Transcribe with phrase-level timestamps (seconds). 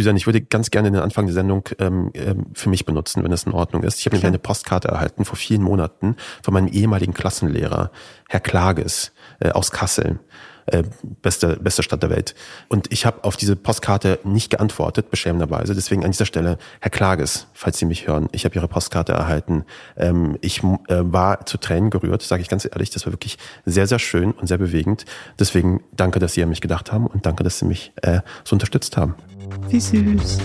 [0.00, 3.32] Düsen, ich würde ganz gerne den Anfang der Sendung ähm, ähm, für mich benutzen, wenn
[3.32, 3.98] es in Ordnung ist.
[4.00, 7.90] Ich habe nämlich eine Postkarte erhalten vor vielen Monaten von meinem ehemaligen Klassenlehrer,
[8.28, 10.18] Herr Klages äh, aus Kassel
[10.66, 10.82] äh,
[11.22, 12.34] beste, beste Stadt der Welt.
[12.68, 15.74] Und ich habe auf diese Postkarte nicht geantwortet, beschämenderweise.
[15.74, 19.64] Deswegen an dieser Stelle, Herr Klages, falls Sie mich hören, ich habe Ihre Postkarte erhalten.
[19.96, 22.90] Ähm, ich äh, war zu Tränen gerührt, sage ich ganz ehrlich.
[22.90, 25.04] Das war wirklich sehr, sehr schön und sehr bewegend.
[25.38, 28.54] Deswegen danke, dass Sie an mich gedacht haben und danke, dass Sie mich äh, so
[28.54, 29.14] unterstützt haben.
[29.68, 30.38] Wie süß.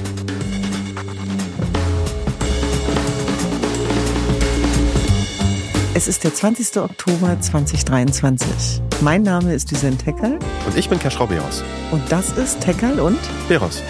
[5.97, 6.75] Es ist der 20.
[6.75, 8.81] Oktober 2023.
[8.99, 10.37] Mein Name ist Düsen Teckerl.
[10.67, 11.63] Und ich bin Kerschrau Beros.
[11.89, 13.81] Und das ist Teckerl und Beros.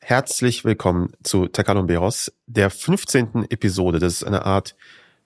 [0.00, 3.46] Herzlich willkommen zu Teckerl und Beros, der 15.
[3.48, 4.00] Episode.
[4.00, 4.74] Das ist eine Art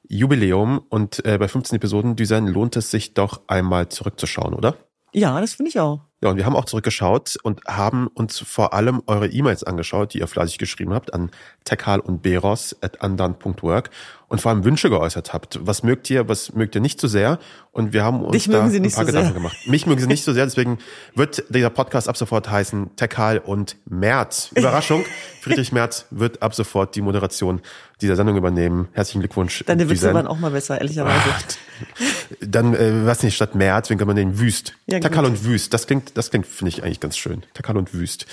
[0.06, 4.76] Jubiläum und äh, bei 15 Episoden, Düsen, lohnt es sich doch einmal zurückzuschauen, oder?
[5.14, 6.09] Ja, das finde ich auch.
[6.22, 10.18] Ja, und wir haben auch zurückgeschaut und haben uns vor allem eure E-Mails angeschaut, die
[10.18, 11.30] ihr fleißig geschrieben habt an
[11.64, 13.88] tekal und beros at andan.work
[14.30, 15.58] und vor allem Wünsche geäußert habt.
[15.60, 17.40] Was mögt ihr, was mögt ihr nicht so sehr?
[17.72, 19.32] Und wir haben uns Dich da ein paar so Gedanken sehr.
[19.32, 19.56] gemacht.
[19.66, 20.78] Mich mögen sie nicht so sehr, deswegen
[21.16, 24.50] wird dieser Podcast ab sofort heißen Tekal und Merz.
[24.54, 25.04] Überraschung,
[25.40, 27.60] Friedrich Merz wird ab sofort die Moderation
[28.00, 28.88] dieser Sendung übernehmen.
[28.92, 29.64] Herzlichen Glückwunsch.
[29.66, 31.34] Deine Witze waren auch mal besser, ehrlicherweise.
[32.40, 34.74] Dann, äh, was nicht, statt Merz, wen kann man den Wüst?
[34.86, 37.42] Ja, Takal und Wüst, das klingt, das klingt, finde ich eigentlich ganz schön.
[37.52, 38.26] Takal und Wüst.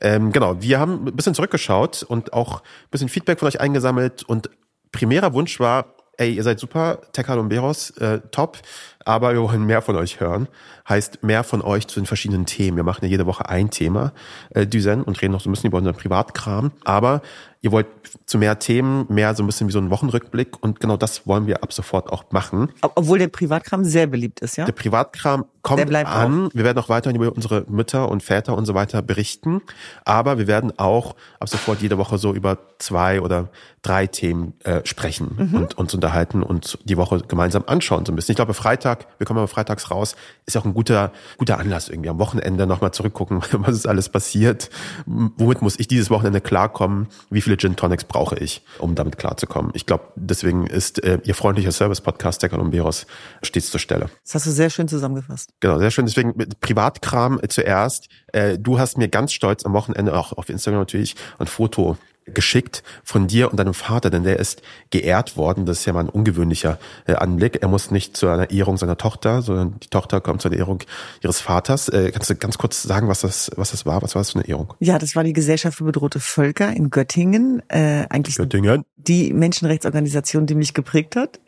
[0.00, 4.22] Ähm, genau, wir haben ein bisschen zurückgeschaut und auch ein bisschen Feedback von euch eingesammelt
[4.22, 4.48] und
[4.92, 8.58] primärer Wunsch war, ey, ihr seid super, Tekal und Beros, äh, top,
[9.04, 10.48] aber wir wollen mehr von euch hören.
[10.90, 12.76] Heißt, mehr von euch zu den verschiedenen Themen.
[12.76, 14.12] Wir machen ja jede Woche ein Thema,
[14.50, 17.22] äh, Düsen, und reden noch so ein bisschen über unseren Privatkram, aber
[17.62, 17.86] ihr wollt
[18.26, 21.46] zu mehr Themen, mehr so ein bisschen wie so ein Wochenrückblick und genau das wollen
[21.46, 22.70] wir ab sofort auch machen.
[22.80, 24.64] Ob- Obwohl der Privatkram sehr beliebt ist, ja?
[24.64, 26.48] Der Privatkram kommt an.
[26.54, 29.60] Wir werden auch weiterhin über unsere Mütter und Väter und so weiter berichten.
[30.06, 33.50] Aber wir werden auch ab sofort jede Woche so über zwei oder
[33.82, 38.32] drei Themen äh, sprechen und uns unterhalten und die Woche gemeinsam anschauen so ein bisschen.
[38.32, 42.08] Ich glaube, Freitag, wir kommen aber freitags raus, ist auch ein guter, guter Anlass irgendwie.
[42.08, 44.70] Am Wochenende nochmal zurückgucken, was ist alles passiert.
[45.04, 47.08] Womit muss ich dieses Wochenende klarkommen?
[47.28, 49.72] Wie viele Gin Tonics brauche ich, um damit klarzukommen?
[49.74, 53.06] Ich glaube, deswegen ist äh, Ihr freundlicher Service-Podcast, der Columberos,
[53.42, 54.08] stets zur Stelle.
[54.24, 55.50] Das hast du sehr schön zusammengefasst.
[55.60, 56.06] Genau, sehr schön.
[56.06, 58.08] Deswegen mit Privatkram äh, zuerst.
[58.32, 62.82] Äh, du hast mir ganz stolz am Wochenende, auch auf Instagram natürlich, ein Foto geschickt
[63.04, 65.66] von dir und deinem Vater, denn der ist geehrt worden.
[65.66, 67.62] Das ist ja mal ein ungewöhnlicher äh, Anblick.
[67.62, 70.82] Er muss nicht zu einer Ehrung seiner Tochter, sondern die Tochter kommt zu einer Ehrung
[71.22, 71.88] ihres Vaters.
[71.88, 74.02] Äh, kannst du ganz kurz sagen, was das, was das war?
[74.02, 74.74] Was war das für eine Ehrung?
[74.80, 77.62] Ja, das war die Gesellschaft für bedrohte Völker in Göttingen.
[77.68, 78.84] Äh, eigentlich Göttingen.
[78.96, 81.40] die Menschenrechtsorganisation, die mich geprägt hat.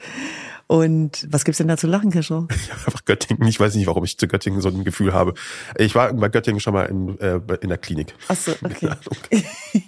[0.73, 2.47] Und was gibt's denn da zu lachen, Kischo?
[2.87, 3.47] Einfach Göttingen.
[3.47, 5.35] Ich weiß nicht, warum ich zu Göttingen so ein Gefühl habe.
[5.77, 8.15] Ich war bei Göttingen schon mal in, äh, in der Klinik.
[8.29, 9.45] Ach so, okay.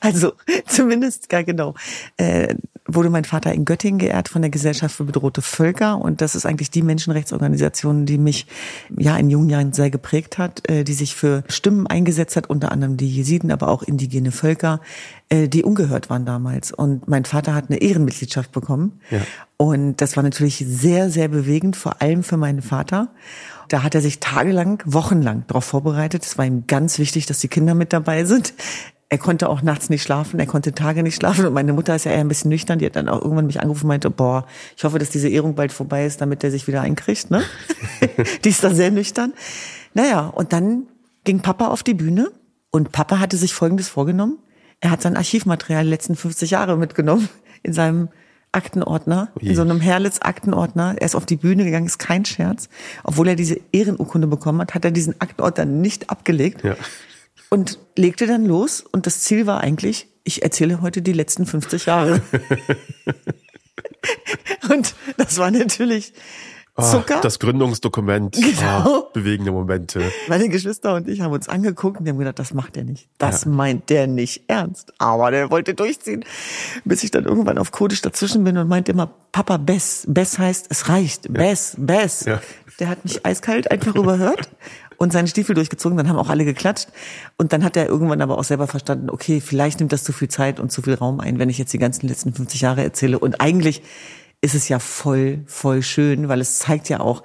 [0.00, 0.32] Also
[0.66, 1.74] zumindest, ja genau,
[2.16, 2.54] äh,
[2.84, 6.46] wurde mein Vater in Göttingen geehrt von der Gesellschaft für bedrohte Völker und das ist
[6.46, 8.46] eigentlich die Menschenrechtsorganisation, die mich
[8.96, 12.72] ja in jungen Jahren sehr geprägt hat, äh, die sich für Stimmen eingesetzt hat, unter
[12.72, 14.80] anderem die Jesiden, aber auch indigene Völker,
[15.28, 16.72] äh, die ungehört waren damals.
[16.72, 19.20] Und mein Vater hat eine Ehrenmitgliedschaft bekommen Ja.
[19.56, 23.08] und das war natürlich sehr, sehr bewegend, vor allem für meinen Vater.
[23.68, 26.24] Da hat er sich tagelang, wochenlang darauf vorbereitet.
[26.24, 28.54] Es war ihm ganz wichtig, dass die Kinder mit dabei sind.
[29.10, 31.46] Er konnte auch nachts nicht schlafen, er konnte Tage nicht schlafen.
[31.46, 32.78] Und meine Mutter ist ja eher ein bisschen nüchtern.
[32.78, 34.44] Die hat dann auch irgendwann mich angerufen und meinte, boah,
[34.76, 37.30] ich hoffe, dass diese Ehrung bald vorbei ist, damit er sich wieder einkriegt.
[37.30, 37.42] Ne?
[38.44, 39.32] die ist da sehr nüchtern.
[39.94, 40.88] Naja, und dann
[41.24, 42.30] ging Papa auf die Bühne
[42.70, 44.38] und Papa hatte sich Folgendes vorgenommen.
[44.80, 47.28] Er hat sein Archivmaterial die letzten 50 Jahre mitgenommen
[47.62, 48.08] in seinem
[48.52, 50.96] Aktenordner, in so einem Herlitz-Aktenordner.
[50.98, 52.68] Er ist auf die Bühne gegangen, ist kein Scherz.
[53.04, 56.76] Obwohl er diese Ehrenurkunde bekommen hat, hat er diesen Aktenordner nicht abgelegt Ja.
[57.50, 58.80] und legte dann los.
[58.80, 62.22] Und das Ziel war eigentlich, ich erzähle heute die letzten 50 Jahre.
[64.70, 66.12] und das war natürlich
[66.80, 67.16] Zucker.
[67.16, 68.34] Ah, das Gründungsdokument.
[68.34, 68.62] Genau.
[68.62, 70.00] Ah, bewegende Momente.
[70.28, 73.08] Meine Geschwister und ich haben uns angeguckt und wir haben gedacht, das macht er nicht.
[73.18, 74.92] Das meint der nicht ernst.
[74.98, 76.24] Aber der wollte durchziehen.
[76.84, 80.04] Bis ich dann irgendwann auf Kodisch dazwischen bin und meinte immer, Papa, Bess.
[80.08, 81.32] Bess heißt, es reicht.
[81.32, 82.24] Bess, Bess.
[82.24, 82.40] Ja.
[82.78, 84.48] Der hat mich eiskalt einfach überhört
[84.98, 85.96] und seinen Stiefel durchgezogen.
[85.96, 86.88] Dann haben auch alle geklatscht.
[87.36, 90.28] Und dann hat er irgendwann aber auch selber verstanden, okay, vielleicht nimmt das zu viel
[90.28, 93.18] Zeit und zu viel Raum ein, wenn ich jetzt die ganzen letzten 50 Jahre erzähle.
[93.18, 93.82] Und eigentlich
[94.40, 97.22] ist es ja voll, voll schön, weil es zeigt ja auch,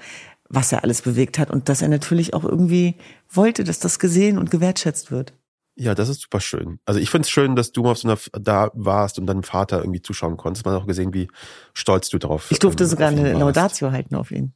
[0.49, 2.95] was er alles bewegt hat und dass er natürlich auch irgendwie
[3.29, 5.33] wollte, dass das gesehen und gewertschätzt wird.
[5.75, 6.79] Ja, das ist super schön.
[6.85, 9.41] Also ich finde es schön, dass du mal auf so einer, da warst und deinem
[9.41, 10.65] Vater irgendwie zuschauen konntest.
[10.65, 11.29] Man hat auch gesehen, wie
[11.73, 13.33] stolz du drauf Ich durfte ähm, sogar eine.
[13.33, 14.53] Laudatio halten auf ihn.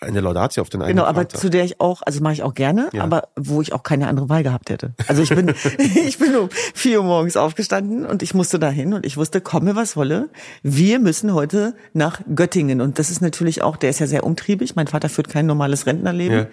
[0.00, 1.38] Eine Laudatio auf den eigenen Genau, aber Vater.
[1.38, 3.02] zu der ich auch, also mache ich auch gerne, Ja.
[3.04, 4.92] aber wo ich auch keine andere Wahl gehabt hätte.
[5.08, 5.48] Also ich bin,
[5.78, 9.76] ich bin um vier Uhr morgens aufgestanden und ich musste dahin und ich wusste, komme
[9.76, 10.28] was wolle,
[10.62, 14.74] wir müssen heute nach Göttingen und das ist natürlich auch, der ist ja sehr umtriebig.
[14.76, 16.38] Mein Vater führt kein normales Rentnerleben.
[16.38, 16.46] Ja.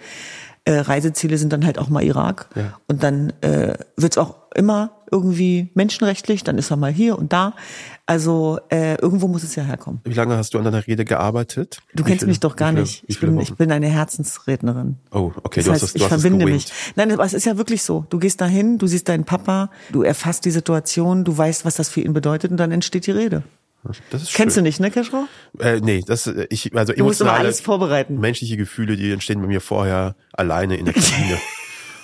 [0.64, 2.78] Äh, Reiseziele sind dann halt auch mal Irak Ja.
[2.88, 7.54] und dann äh, wird's auch immer irgendwie menschenrechtlich, dann ist er mal hier und da.
[8.04, 10.00] Also äh, irgendwo muss es ja herkommen.
[10.04, 11.78] Wie lange hast du an deiner Rede gearbeitet?
[11.94, 13.04] Du Wie kennst viele- mich doch gar viele- nicht.
[13.06, 14.96] Ich bin, ich bin eine Herzensrednerin.
[15.12, 16.66] Oh, okay, Das du heißt, hast es, du ich hast verbinde mich.
[16.96, 18.04] Nein, aber es ist ja wirklich so.
[18.10, 21.88] Du gehst dahin, du siehst deinen Papa, du erfasst die Situation, du weißt, was das
[21.88, 23.42] für ihn bedeutet und dann entsteht die Rede.
[24.10, 24.64] Das ist Kennst schön.
[24.64, 25.24] du nicht, ne, Keschrau?
[25.60, 28.18] Äh, nee, das äh, ich also Du musst immer emotionale alles vorbereiten.
[28.18, 31.38] menschliche Gefühle, die entstehen bei mir vorher alleine in der Kabine.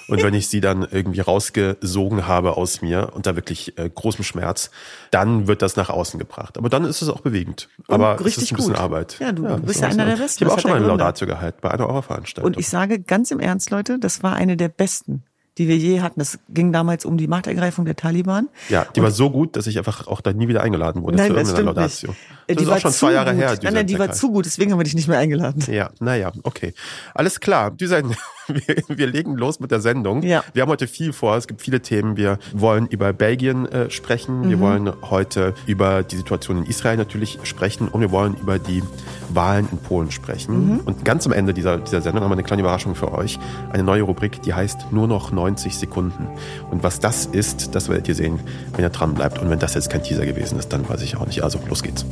[0.09, 4.71] Und wenn ich sie dann irgendwie rausgesogen habe aus mir unter wirklich äh, großem Schmerz,
[5.11, 6.59] dann wird das nach außen gebracht.
[6.59, 7.69] Aber dann ist es auch bewegend.
[7.89, 8.81] Aber es richtig ist ein bisschen gut.
[8.83, 9.17] Arbeit.
[9.21, 10.45] Ja, du das bist ist ja einer der Besten.
[10.45, 10.87] Ich habe auch schon mal eine.
[10.87, 12.55] Laudatio gehalten bei einer eurer Veranstaltungen.
[12.55, 15.23] Und ich sage ganz im Ernst, Leute, das war eine der besten,
[15.57, 16.19] die wir je hatten.
[16.21, 18.49] Das ging damals um die Machtergreifung der Taliban.
[18.69, 21.29] ja, die war so gut, dass ich einfach auch da nie wieder eingeladen wurde Nein,
[21.29, 22.03] zu das irgendeiner stimmt nicht.
[22.03, 22.11] Laudatio.
[22.11, 23.41] Äh, Das Die ist war auch schon zwei Jahre gut.
[23.41, 23.59] her.
[23.63, 25.65] Nein, nein, die war zu gut, deswegen haben wir dich nicht mehr eingeladen.
[25.73, 26.75] Ja, naja, okay.
[27.15, 27.71] Alles klar.
[27.71, 28.15] Düsen,
[28.49, 30.23] wir, wir legen los mit der Sendung.
[30.23, 30.45] Ja.
[30.53, 31.37] Wir haben heute viel vor.
[31.37, 32.17] Es gibt viele Themen.
[32.17, 34.43] Wir wollen über Belgien äh, sprechen.
[34.43, 34.49] Mhm.
[34.51, 37.89] Wir wollen heute über die Situation in Israel natürlich sprechen.
[37.89, 38.83] Und wir wollen über die
[39.31, 40.75] Wahlen in Polen sprechen.
[40.75, 40.81] Mhm.
[40.81, 43.39] Und ganz am Ende dieser, dieser Sendung haben wir eine kleine Überraschung für euch.
[43.73, 46.29] Eine neue Rubrik, die heißt nur noch 90 Sekunden.
[46.71, 48.41] Und was das ist, das werdet ihr sehen,
[48.73, 49.39] wenn ihr dran bleibt.
[49.39, 51.43] Und wenn das jetzt kein Teaser gewesen ist, dann weiß ich auch nicht.
[51.43, 52.05] Also, los geht's.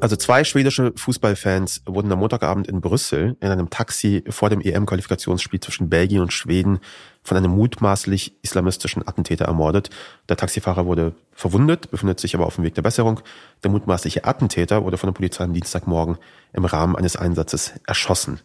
[0.00, 5.60] Also zwei schwedische Fußballfans wurden am Montagabend in Brüssel in einem Taxi vor dem EM-Qualifikationsspiel
[5.60, 6.78] zwischen Belgien und Schweden
[7.24, 9.90] von einem mutmaßlich islamistischen Attentäter ermordet.
[10.28, 13.20] Der Taxifahrer wurde verwundet, befindet sich aber auf dem Weg der Besserung.
[13.64, 16.16] Der mutmaßliche Attentäter wurde von der Polizei am Dienstagmorgen
[16.52, 18.40] im Rahmen eines Einsatzes erschossen.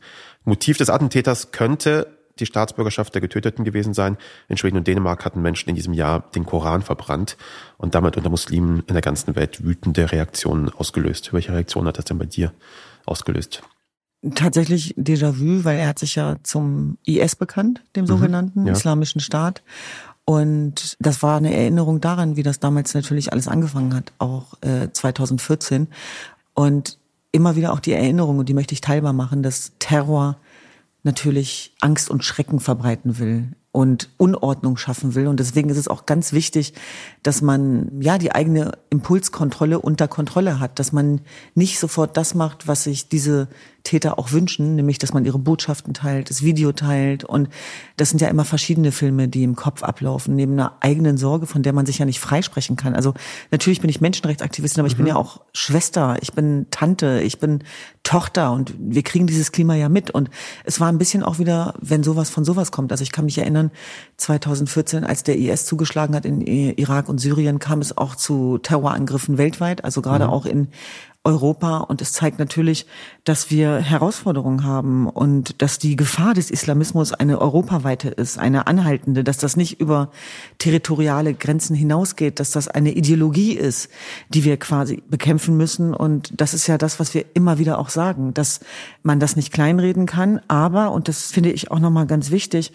[0.46, 4.18] Motiv des Attentäters könnte die Staatsbürgerschaft der Getöteten gewesen sein.
[4.48, 7.38] In Schweden und Dänemark hatten Menschen in diesem Jahr den Koran verbrannt
[7.78, 11.34] und damit unter Muslimen in der ganzen Welt wütende Reaktionen ausgelöst.
[11.34, 12.52] Welche Reaktion hat das denn bei dir
[13.06, 13.62] ausgelöst?
[14.36, 18.68] Tatsächlich Déjà-vu, weil er hat sich ja zum IS bekannt, dem sogenannten Mhm.
[18.68, 18.74] ja.
[18.74, 19.62] Islamischen Staat.
[20.26, 24.88] Und das war eine Erinnerung daran, wie das damals natürlich alles angefangen hat, auch äh,
[24.92, 25.88] 2014.
[26.54, 26.98] Und
[27.34, 30.38] immer wieder auch die Erinnerung, und die möchte ich teilbar machen, dass Terror
[31.04, 35.28] natürlich Angst und Schrecken verbreiten will und Unordnung schaffen will.
[35.28, 36.76] Und deswegen ist es auch ganz wichtig,
[37.24, 41.22] dass man ja die eigene Impulskontrolle unter Kontrolle hat, dass man
[41.56, 43.48] nicht sofort das macht, was sich diese
[43.84, 47.26] Täter auch wünschen, nämlich dass man ihre Botschaften teilt, das Video teilt.
[47.26, 47.50] Und
[47.98, 51.64] das sind ja immer verschiedene Filme, die im Kopf ablaufen, neben einer eigenen Sorge, von
[51.64, 52.96] der man sich ja nicht freisprechen kann.
[52.96, 53.14] Also
[53.52, 57.64] natürlich bin ich Menschenrechtsaktivistin, aber ich bin ja auch Schwester, ich bin Tante, ich bin
[58.04, 60.12] Tochter und wir kriegen dieses Klima ja mit.
[60.12, 60.30] Und
[60.64, 62.92] es war ein bisschen auch wieder, wenn sowas von sowas kommt.
[62.92, 63.63] Also ich kann mich erinnern,
[64.18, 69.38] 2014, als der IS zugeschlagen hat in Irak und Syrien, kam es auch zu Terrorangriffen
[69.38, 70.70] weltweit, also gerade auch in
[71.24, 71.78] Europa.
[71.78, 72.86] Und es zeigt natürlich,
[73.24, 79.24] dass wir Herausforderungen haben und dass die Gefahr des Islamismus eine europaweite ist, eine anhaltende,
[79.24, 80.12] dass das nicht über
[80.58, 83.90] territoriale Grenzen hinausgeht, dass das eine Ideologie ist,
[84.30, 85.94] die wir quasi bekämpfen müssen.
[85.94, 88.60] Und das ist ja das, was wir immer wieder auch sagen, dass
[89.02, 92.74] man das nicht kleinreden kann, aber und das finde ich auch nochmal ganz wichtig,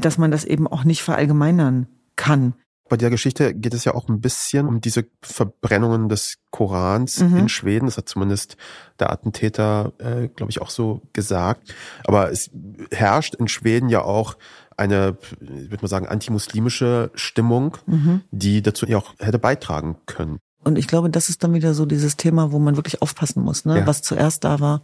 [0.00, 1.86] dass man das eben auch nicht verallgemeinern
[2.16, 2.54] kann.
[2.90, 7.36] Bei der Geschichte geht es ja auch ein bisschen um diese Verbrennungen des Korans Mhm.
[7.38, 7.86] in Schweden.
[7.86, 8.56] Das hat zumindest
[9.00, 11.74] der Attentäter, äh, glaube ich, auch so gesagt.
[12.06, 12.50] Aber es
[12.92, 14.36] herrscht in Schweden ja auch
[14.76, 18.20] eine, ich würde mal sagen, antimuslimische Stimmung, Mhm.
[18.30, 20.38] die dazu ja auch hätte beitragen können.
[20.62, 23.64] Und ich glaube, das ist dann wieder so dieses Thema, wo man wirklich aufpassen muss,
[23.66, 23.78] ne?
[23.80, 23.86] Ja.
[23.86, 24.82] was zuerst da war.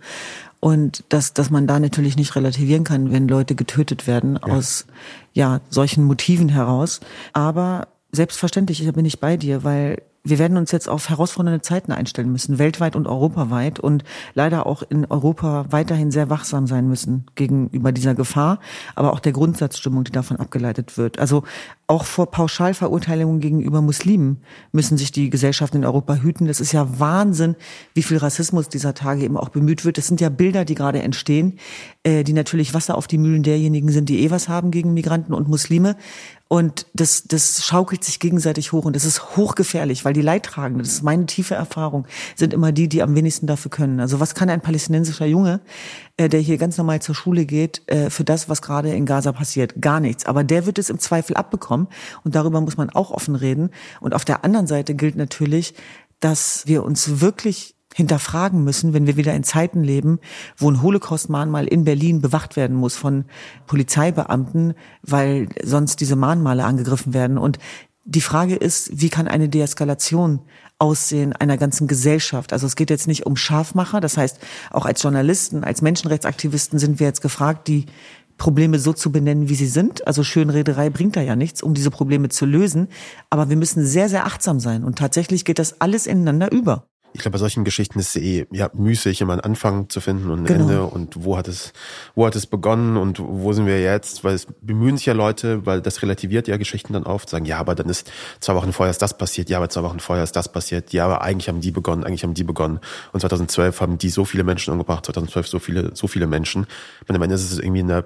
[0.61, 4.87] Und dass, dass man da natürlich nicht relativieren kann, wenn Leute getötet werden aus
[5.33, 7.01] ja, solchen Motiven heraus.
[7.33, 11.93] Aber selbstverständlich, da bin ich bei dir, weil wir werden uns jetzt auf herausfordernde Zeiten
[11.93, 17.25] einstellen müssen, weltweit und europaweit und leider auch in Europa weiterhin sehr wachsam sein müssen
[17.37, 18.61] gegenüber dieser Gefahr,
[18.95, 21.19] aber auch der Grundsatzstimmung, die davon abgeleitet wird.
[21.19, 21.45] Also
[21.91, 24.39] auch vor Pauschalverurteilungen gegenüber Muslimen
[24.71, 26.47] müssen sich die Gesellschaften in Europa hüten.
[26.47, 27.57] Das ist ja Wahnsinn,
[27.95, 29.99] wie viel Rassismus dieser Tage eben auch bemüht wird.
[29.99, 31.59] Das sind ja Bilder, die gerade entstehen,
[32.05, 35.35] äh, die natürlich Wasser auf die Mühlen derjenigen sind, die eh was haben gegen Migranten
[35.35, 35.97] und Muslime.
[36.47, 40.95] Und das, das schaukelt sich gegenseitig hoch und das ist hochgefährlich, weil die Leidtragenden, das
[40.95, 44.01] ist meine tiefe Erfahrung, sind immer die, die am wenigsten dafür können.
[44.01, 45.61] Also was kann ein palästinensischer Junge,
[46.29, 49.81] der hier ganz normal zur Schule geht, äh, für das, was gerade in Gaza passiert.
[49.81, 50.27] Gar nichts.
[50.27, 51.89] Aber der wird es im Zweifel abbekommen.
[52.25, 53.71] Und darüber muss man auch offen reden.
[54.01, 55.75] Und auf der anderen Seite gilt natürlich,
[56.21, 60.21] dass wir uns wirklich hinterfragen müssen, wenn wir wieder in Zeiten leben,
[60.57, 63.25] wo ein Holocaust-Mahnmal in Berlin bewacht werden muss von
[63.67, 67.37] Polizeibeamten, weil sonst diese Mahnmale angegriffen werden.
[67.37, 67.59] Und
[68.11, 70.41] die Frage ist, wie kann eine Deeskalation
[70.79, 72.53] aussehen einer ganzen Gesellschaft?
[72.53, 74.39] Also es geht jetzt nicht um Scharfmacher, das heißt,
[74.73, 77.87] auch als Journalisten, als Menschenrechtsaktivisten sind wir jetzt gefragt, die
[78.37, 80.07] Probleme so zu benennen, wie sie sind.
[80.09, 82.89] Also Schönrederei bringt da ja nichts, um diese Probleme zu lösen.
[83.29, 84.83] Aber wir müssen sehr, sehr achtsam sein.
[84.83, 88.47] Und tatsächlich geht das alles ineinander über ich glaube, bei solchen Geschichten ist es eh
[88.51, 90.61] ja, müßig, immer einen Anfang zu finden und ein genau.
[90.61, 91.73] Ende und wo hat es,
[92.15, 94.23] wo hat es begonnen und wo sind wir jetzt?
[94.25, 97.59] Weil es bemühen sich ja Leute, weil das relativiert ja Geschichten dann oft, sagen, ja,
[97.59, 100.37] aber dann ist zwei Wochen vorher ist das passiert, ja, aber zwei Wochen vorher ist
[100.37, 102.81] das passiert, ja, aber eigentlich haben die begonnen, eigentlich haben die begonnen.
[103.13, 106.67] Und 2012 haben die so viele Menschen umgebracht, 2012 so viele, so viele Menschen.
[107.09, 108.05] Und am Ende ist es irgendwie eine,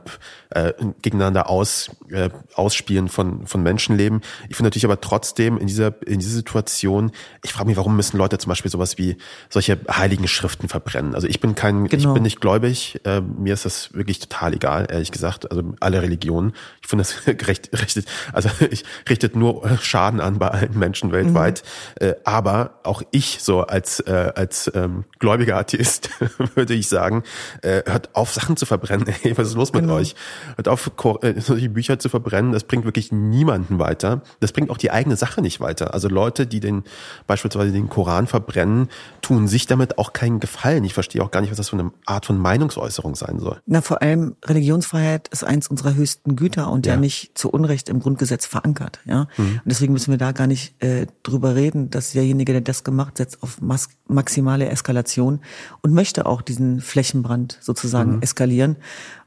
[0.50, 4.23] äh, gegeneinander aus, äh, Ausspielen von, von Menschenleben.
[4.49, 8.16] Ich finde natürlich aber trotzdem in dieser, in dieser Situation, ich frage mich, warum müssen
[8.16, 9.16] Leute zum Beispiel sowas wie
[9.48, 11.14] solche heiligen Schriften verbrennen.
[11.14, 12.08] Also ich bin kein, genau.
[12.08, 13.00] ich bin nicht gläubig.
[13.04, 15.50] Äh, mir ist das wirklich total egal, ehrlich gesagt.
[15.50, 16.52] Also alle Religionen.
[16.82, 21.62] Ich finde das recht, recht, also ich richtet nur Schaden an bei allen Menschen weltweit.
[22.00, 22.06] Mhm.
[22.06, 26.10] Äh, aber auch ich so als äh, als ähm, gläubiger Atheist
[26.54, 27.22] würde ich sagen,
[27.62, 29.06] äh, hört auf Sachen zu verbrennen.
[29.22, 29.94] Ey, was ist los mit genau.
[29.94, 30.14] euch?
[30.56, 30.90] Hört auf
[31.22, 32.52] äh, solche Bücher zu verbrennen.
[32.52, 34.22] Das bringt wirklich niemanden weiter.
[34.40, 35.94] Das bringt auch die eigene Sache nicht weiter.
[35.94, 36.84] Also Leute, die den
[37.26, 38.84] beispielsweise den Koran verbrennen,
[39.23, 40.85] tun sich damit auch keinen Gefallen.
[40.85, 43.61] Ich verstehe auch gar nicht, was das für eine Art von Meinungsäußerung sein soll.
[43.67, 47.88] Na, vor allem Religionsfreiheit ist eins unserer höchsten Güter und ja, ja nicht zu Unrecht
[47.88, 49.00] im Grundgesetz verankert.
[49.05, 49.61] Ja, mhm.
[49.62, 53.19] und deswegen müssen wir da gar nicht äh, drüber reden, dass derjenige, der das gemacht,
[53.19, 55.41] setzt auf mas maximale Eskalation
[55.83, 58.23] und möchte auch diesen Flächenbrand sozusagen mhm.
[58.23, 58.76] eskalieren.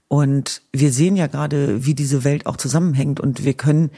[0.07, 3.91] Und wir sehen ja gerade, wie diese Welt auch zusammenhängt und wir können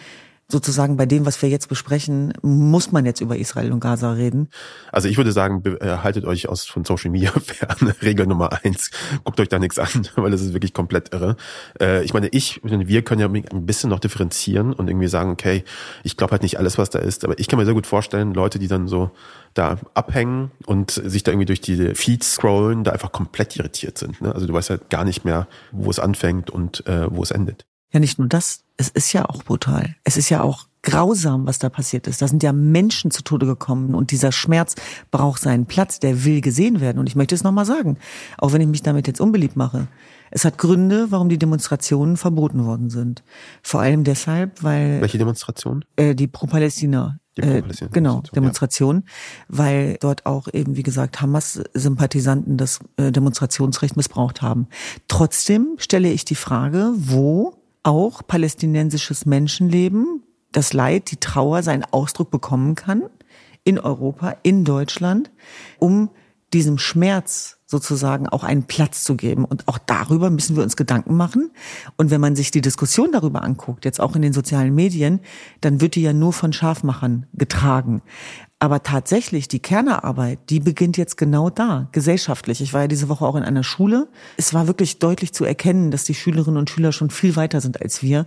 [0.51, 4.49] sozusagen bei dem, was wir jetzt besprechen, muss man jetzt über Israel und Gaza reden?
[4.91, 7.93] Also ich würde sagen, äh, haltet euch aus von Social Media fern.
[8.01, 8.89] Regel Nummer eins.
[9.23, 11.35] Guckt euch da nichts an, weil das ist wirklich komplett irre.
[11.79, 15.63] Äh, ich meine, ich, wir können ja ein bisschen noch differenzieren und irgendwie sagen, okay,
[16.03, 18.33] ich glaube halt nicht alles, was da ist, aber ich kann mir sehr gut vorstellen,
[18.33, 19.11] Leute, die dann so
[19.53, 24.21] da abhängen und sich da irgendwie durch die Feeds scrollen, da einfach komplett irritiert sind.
[24.21, 24.33] Ne?
[24.33, 27.68] Also du weißt halt gar nicht mehr, wo es anfängt und äh, wo es endet.
[27.91, 29.95] Ja, nicht nur das, es ist ja auch brutal.
[30.03, 32.21] Es ist ja auch grausam, was da passiert ist.
[32.21, 34.75] Da sind ja Menschen zu Tode gekommen und dieser Schmerz
[35.11, 36.99] braucht seinen Platz, der will gesehen werden.
[36.99, 37.97] Und ich möchte es nochmal sagen,
[38.37, 39.87] auch wenn ich mich damit jetzt unbeliebt mache.
[40.31, 43.23] Es hat Gründe, warum die Demonstrationen verboten worden sind.
[43.63, 45.01] Vor allem deshalb, weil.
[45.01, 45.83] Welche Demonstrationen?
[45.95, 47.19] Äh, die Pro-Palästina.
[47.35, 49.11] Äh, genau, Demonstration, ja.
[49.47, 54.67] weil dort auch eben, wie gesagt, Hamas-Sympathisanten das äh, Demonstrationsrecht missbraucht haben.
[55.07, 57.58] Trotzdem stelle ich die Frage, wo
[57.89, 63.03] auch palästinensisches Menschenleben, das Leid, die Trauer seinen Ausdruck bekommen kann
[63.63, 65.31] in Europa, in Deutschland,
[65.79, 66.11] um
[66.53, 69.43] diesem Schmerz sozusagen auch einen Platz zu geben.
[69.43, 71.49] Und auch darüber müssen wir uns Gedanken machen.
[71.97, 75.19] Und wenn man sich die Diskussion darüber anguckt, jetzt auch in den sozialen Medien,
[75.61, 78.01] dann wird die ja nur von Scharfmachern getragen.
[78.61, 82.59] Aber tatsächlich, die Kernarbeit, die beginnt jetzt genau da, gesellschaftlich.
[82.59, 84.09] Ich war ja diese Woche auch in einer Schule.
[84.35, 87.81] Es war wirklich deutlich zu erkennen, dass die Schülerinnen und Schüler schon viel weiter sind
[87.81, 88.25] als wir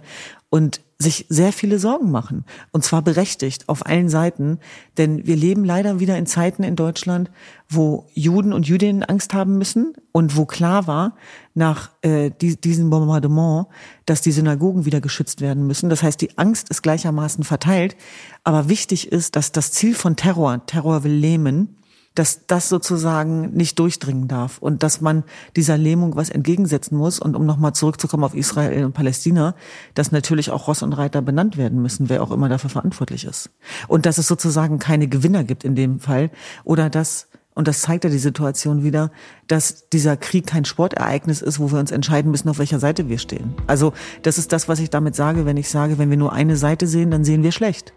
[0.49, 2.45] und sich sehr viele Sorgen machen.
[2.71, 4.59] Und zwar berechtigt auf allen Seiten.
[4.97, 7.31] Denn wir leben leider wieder in Zeiten in Deutschland,
[7.69, 11.17] wo Juden und Jüdinnen Angst haben müssen und wo klar war,
[11.55, 13.67] nach äh, die, diesem Bombardement,
[14.07, 15.91] dass die Synagogen wieder geschützt werden müssen.
[15.91, 17.97] Das heißt, die Angst ist gleichermaßen verteilt.
[18.45, 21.77] Aber wichtig ist, dass das Ziel von Terror, Terror will lähmen,
[22.15, 25.25] dass das sozusagen nicht durchdringen darf und dass man
[25.57, 27.19] dieser Lähmung was entgegensetzen muss.
[27.19, 29.55] Und um nochmal zurückzukommen auf Israel und Palästina,
[29.95, 33.51] dass natürlich auch Ross und Reiter benannt werden müssen, wer auch immer dafür verantwortlich ist.
[33.89, 36.31] Und dass es sozusagen keine Gewinner gibt in dem Fall
[36.65, 39.11] oder dass und das zeigt ja die Situation wieder,
[39.47, 43.19] dass dieser Krieg kein Sportereignis ist, wo wir uns entscheiden müssen, auf welcher Seite wir
[43.19, 43.55] stehen.
[43.67, 43.93] Also
[44.23, 46.87] das ist das, was ich damit sage, wenn ich sage, wenn wir nur eine Seite
[46.87, 47.93] sehen, dann sehen wir schlecht.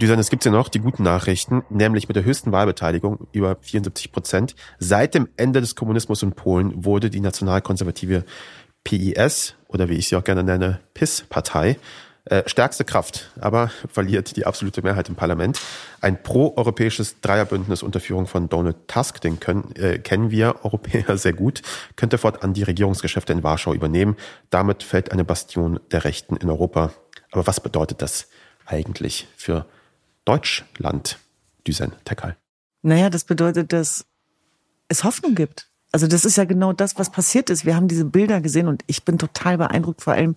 [0.00, 4.12] Düsan, es gibt ja noch die guten Nachrichten, nämlich mit der höchsten Wahlbeteiligung über 74
[4.12, 4.54] Prozent.
[4.78, 8.24] Seit dem Ende des Kommunismus in Polen wurde die nationalkonservative
[8.84, 11.76] PIS oder wie ich sie auch gerne nenne, PIS-Partei
[12.28, 15.60] Äh, stärkste Kraft, aber verliert die absolute Mehrheit im Parlament.
[16.00, 21.34] Ein pro-europäisches Dreierbündnis unter Führung von Donald Tusk, den können, äh, kennen wir Europäer sehr
[21.34, 21.62] gut,
[21.94, 24.16] könnte fortan die Regierungsgeschäfte in Warschau übernehmen.
[24.50, 26.90] Damit fällt eine Bastion der Rechten in Europa.
[27.30, 28.26] Aber was bedeutet das
[28.66, 29.64] eigentlich für
[30.26, 31.18] Deutschland,
[31.66, 32.36] Düsen Tekal?
[32.82, 34.04] Naja, das bedeutet, dass
[34.88, 35.70] es Hoffnung gibt.
[35.92, 37.64] Also das ist ja genau das, was passiert ist.
[37.64, 40.34] Wir haben diese Bilder gesehen und ich bin total beeindruckt, vor allem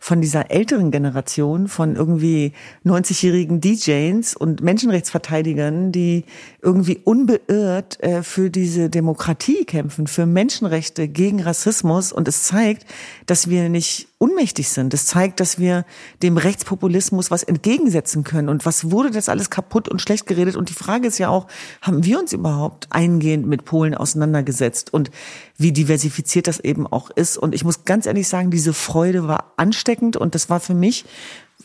[0.00, 2.52] von dieser älteren Generation, von irgendwie
[2.84, 6.24] 90-jährigen DJs und Menschenrechtsverteidigern, die
[6.64, 12.12] irgendwie unbeirrt äh, für diese Demokratie kämpfen, für Menschenrechte, gegen Rassismus.
[12.12, 12.86] Und es zeigt,
[13.26, 14.94] dass wir nicht unmächtig sind.
[14.94, 15.84] Es zeigt, dass wir
[16.22, 18.48] dem Rechtspopulismus was entgegensetzen können.
[18.48, 20.54] Und was wurde das alles kaputt und schlecht geredet?
[20.54, 21.48] Und die Frage ist ja auch,
[21.80, 24.94] haben wir uns überhaupt eingehend mit Polen auseinandergesetzt?
[24.94, 25.10] Und
[25.56, 27.38] wie diversifiziert das eben auch ist.
[27.38, 31.06] Und ich muss ganz ehrlich sagen, diese Freude war ansteckend und das war für mich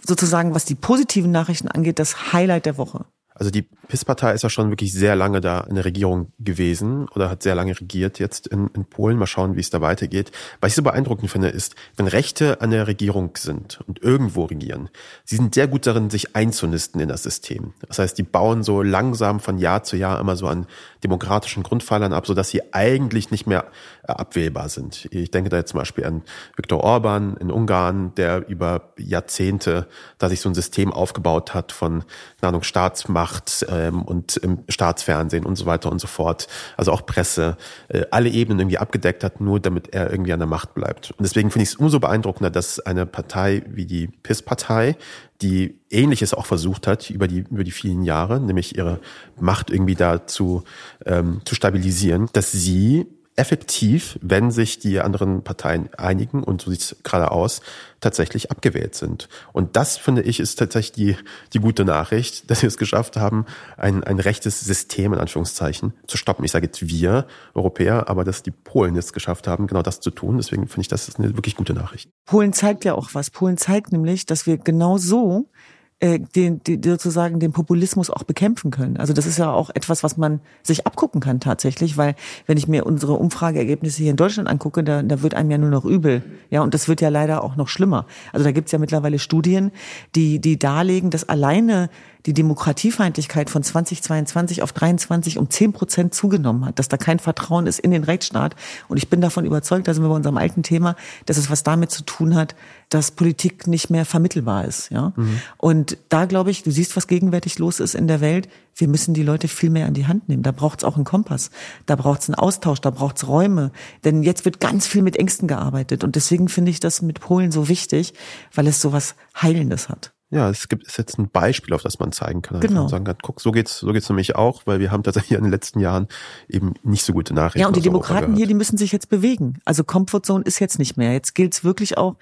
[0.07, 3.05] sozusagen, was die positiven Nachrichten angeht, das Highlight der Woche.
[3.39, 7.29] Also die PIS-Partei ist ja schon wirklich sehr lange da in der Regierung gewesen oder
[7.29, 9.17] hat sehr lange regiert jetzt in, in Polen.
[9.17, 10.31] Mal schauen, wie es da weitergeht.
[10.59, 14.89] Was ich so beeindruckend finde, ist, wenn Rechte an der Regierung sind und irgendwo regieren,
[15.23, 17.73] sie sind sehr gut darin, sich einzunisten in das System.
[17.87, 20.65] Das heißt, die bauen so langsam von Jahr zu Jahr immer so an
[21.03, 23.65] demokratischen Grundpfeilern ab, sodass sie eigentlich nicht mehr
[24.03, 25.07] äh, abwählbar sind.
[25.11, 26.23] Ich denke da jetzt zum Beispiel an
[26.55, 32.03] Viktor Orban in Ungarn, der über Jahrzehnte da sich so ein System aufgebaut hat von
[32.41, 33.26] Ahnung, Staatsmacht
[33.69, 36.47] ähm, und im Staatsfernsehen und so weiter und so fort.
[36.75, 37.57] Also auch Presse,
[37.89, 41.11] äh, alle Ebenen irgendwie abgedeckt hat, nur damit er irgendwie an der Macht bleibt.
[41.11, 44.95] Und deswegen finde ich es umso beeindruckender, dass eine Partei wie die PIS-Partei,
[45.41, 48.99] die Ähnliches auch versucht hat über die, über die vielen Jahre, nämlich ihre
[49.39, 50.63] Macht irgendwie da zu,
[51.05, 53.05] ähm, zu stabilisieren, dass sie
[53.37, 57.61] effektiv, wenn sich die anderen Parteien einigen, und so sieht es gerade aus,
[58.01, 59.29] tatsächlich abgewählt sind.
[59.53, 61.17] Und das, finde ich, ist tatsächlich die,
[61.53, 63.45] die gute Nachricht, dass wir es geschafft haben,
[63.77, 66.43] ein, ein rechtes System, in Anführungszeichen, zu stoppen.
[66.43, 70.09] Ich sage jetzt wir Europäer, aber dass die Polen es geschafft haben, genau das zu
[70.09, 70.37] tun.
[70.37, 72.09] Deswegen finde ich, das ist eine wirklich gute Nachricht.
[72.25, 73.29] Polen zeigt ja auch was.
[73.29, 75.49] Polen zeigt nämlich, dass wir genau so
[75.99, 78.97] äh, den, die, sozusagen den Populismus auch bekämpfen können.
[78.97, 82.13] Also das ist ja auch etwas, was man sich abgucken kann tatsächlich, weil
[82.45, 85.71] wenn ich mir unsere Umfrageergebnisse hier in Deutschland angucke, da, da wird einem ja nur
[85.71, 86.21] noch übel.
[86.51, 88.05] Ja, und das wird ja leider auch noch schlimmer.
[88.31, 89.71] Also da gibt's ja mittlerweile Studien,
[90.15, 91.89] die, die darlegen, dass alleine
[92.27, 97.67] die Demokratiefeindlichkeit von 2022 auf 23 um 10 Prozent zugenommen hat, dass da kein Vertrauen
[97.67, 98.53] ist in den Rechtsstaat.
[98.89, 101.63] Und ich bin davon überzeugt, da sind wir bei unserem alten Thema, dass es was
[101.63, 102.53] damit zu tun hat,
[102.89, 104.91] dass Politik nicht mehr vermittelbar ist.
[104.91, 105.13] Ja?
[105.15, 105.39] Mhm.
[105.55, 108.49] Und da glaube ich, du siehst, was gegenwärtig los ist in der Welt.
[108.75, 110.43] Wir müssen die Leute viel mehr an die Hand nehmen.
[110.43, 111.49] Da braucht es auch einen Kompass,
[111.85, 113.71] da braucht es einen Austausch, da braucht es Räume.
[114.03, 116.03] Denn jetzt wird ganz viel mit Ängsten gearbeitet.
[116.03, 118.13] Und deswegen finde ich das mit Polen so wichtig,
[118.53, 120.11] weil es so was Heilendes hat.
[120.29, 122.59] Ja, es gibt ist jetzt ein Beispiel, auf das man zeigen kann.
[122.59, 122.81] Genau.
[122.81, 125.43] Man sagen kann, guck, so geht's, so geht's nämlich auch, weil wir haben tatsächlich in
[125.43, 126.07] den letzten Jahren
[126.49, 127.59] eben nicht so gute Nachrichten.
[127.59, 129.59] Ja, und die Demokraten hier, die müssen sich jetzt bewegen.
[129.63, 131.13] Also Comfortzone ist jetzt nicht mehr.
[131.13, 132.17] Jetzt gilt es wirklich auch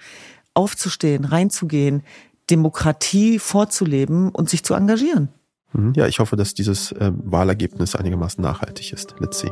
[0.54, 2.02] aufzustehen, reinzugehen,
[2.48, 5.28] Demokratie vorzuleben und sich zu engagieren.
[5.72, 5.92] Mhm.
[5.96, 9.16] Ja, ich hoffe, dass dieses äh, Wahlergebnis einigermaßen nachhaltig ist.
[9.18, 9.50] Let's see.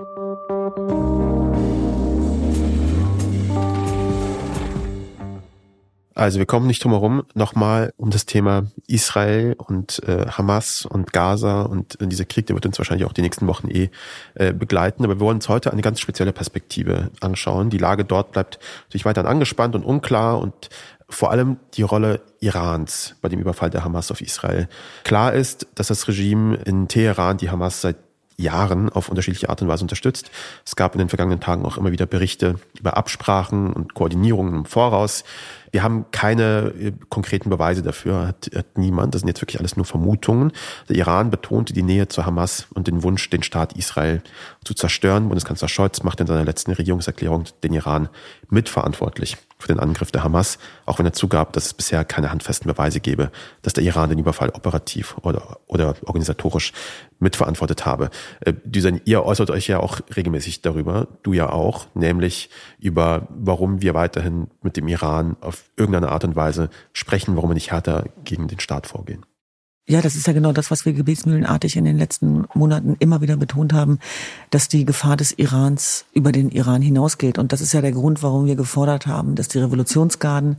[6.15, 11.13] Also wir kommen nicht drum herum, nochmal um das Thema Israel und äh, Hamas und
[11.13, 13.91] Gaza und äh, dieser Krieg, der wird uns wahrscheinlich auch die nächsten Wochen eh
[14.35, 15.05] äh, begleiten.
[15.05, 17.69] Aber wir wollen uns heute eine ganz spezielle Perspektive anschauen.
[17.71, 20.71] Die Lage dort bleibt natürlich weiterhin angespannt und unklar und
[21.09, 24.69] vor allem die Rolle Irans bei dem Überfall der Hamas auf Israel.
[25.03, 27.97] Klar ist, dass das Regime in Teheran die Hamas seit
[28.37, 30.31] Jahren auf unterschiedliche Art und Weise unterstützt.
[30.65, 34.65] Es gab in den vergangenen Tagen auch immer wieder Berichte über Absprachen und Koordinierungen im
[34.65, 35.25] Voraus.
[35.75, 39.13] Wir haben keine äh, konkreten Beweise dafür, hat, hat niemand.
[39.13, 40.53] Das sind jetzt wirklich alles nur Vermutungen.
[40.89, 44.23] Der Iran betonte die Nähe zu Hamas und den Wunsch, den Staat Israel
[44.65, 45.27] zu zerstören.
[45.27, 48.09] Bundeskanzler Scholz macht in seiner letzten Regierungserklärung den Iran
[48.51, 52.71] mitverantwortlich für den Angriff der Hamas, auch wenn er zugab, dass es bisher keine handfesten
[52.71, 53.31] Beweise gebe,
[53.63, 56.73] dass der Iran den Überfall operativ oder, oder organisatorisch
[57.19, 58.11] mitverantwortet habe.
[58.41, 63.81] Äh, Düsen, ihr äußert euch ja auch regelmäßig darüber, du ja auch, nämlich über, warum
[63.81, 68.05] wir weiterhin mit dem Iran auf irgendeine Art und Weise sprechen, warum wir nicht härter
[68.25, 69.25] gegen den Staat vorgehen.
[69.87, 73.37] Ja, das ist ja genau das, was wir gebetsmühlenartig in den letzten Monaten immer wieder
[73.37, 73.99] betont haben,
[74.49, 77.37] dass die Gefahr des Irans über den Iran hinausgeht.
[77.37, 80.57] Und das ist ja der Grund, warum wir gefordert haben, dass die Revolutionsgarden,